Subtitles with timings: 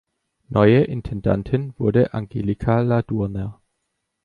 [0.49, 3.61] Neue Intendantin wurde Angelica Ladurner.